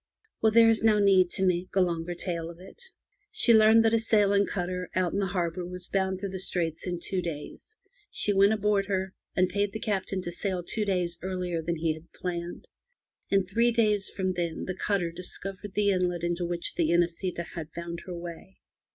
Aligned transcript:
Well, 0.41 0.51
there 0.51 0.67
is 0.71 0.83
no 0.83 0.97
need 0.97 1.29
to 1.29 1.45
make 1.45 1.75
a 1.75 1.79
longer 1.81 2.15
tale 2.15 2.49
of 2.49 2.59
it. 2.59 2.81
She 3.31 3.53
learned 3.53 3.85
that 3.85 3.93
a 3.93 3.99
sailing 3.99 4.47
cutter 4.47 4.89
out 4.95 5.13
in 5.13 5.19
the 5.19 5.27
harbour 5.27 5.63
was 5.63 5.87
bound 5.89 6.19
through 6.19 6.29
the 6.31 6.39
Straits 6.39 6.87
in 6.87 6.99
two 6.99 7.21
days. 7.21 7.77
She 8.09 8.33
went 8.33 8.51
aboard 8.51 8.87
her, 8.87 9.13
and 9.35 9.47
paid 9.47 9.73
the 9.73 9.79
Captain 9.79 10.19
to 10.23 10.31
sail 10.31 10.63
two 10.63 10.85
days 10.85 11.19
earlier 11.21 11.61
than 11.61 11.75
he 11.75 11.93
had 11.93 12.11
planned. 12.13 12.67
In 13.29 13.45
three 13.45 13.69
days 13.71 14.09
from 14.09 14.33
then 14.33 14.65
the 14.65 14.73
cutter 14.73 15.11
discovered 15.11 15.75
the 15.75 15.91
inlet 15.91 16.23
into 16.23 16.47
which 16.47 16.73
the 16.73 16.89
Inesita 16.89 17.43
had 17.53 17.71
found 17.75 17.99
her 18.07 18.15
way. 18.17 18.57